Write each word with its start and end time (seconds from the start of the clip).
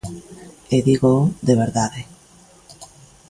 E 0.75 0.77
dígoo 0.87 1.23
de 1.47 1.53
verdade. 1.63 2.01